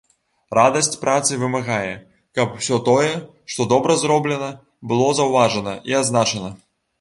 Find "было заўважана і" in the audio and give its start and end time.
4.93-5.97